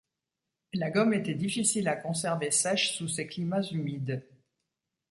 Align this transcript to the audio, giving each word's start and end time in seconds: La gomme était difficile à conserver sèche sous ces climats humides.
La 0.73 0.89
gomme 0.89 1.13
était 1.13 1.35
difficile 1.35 1.87
à 1.87 1.95
conserver 1.95 2.49
sèche 2.49 2.93
sous 2.97 3.07
ces 3.07 3.27
climats 3.27 3.61
humides. 3.61 4.25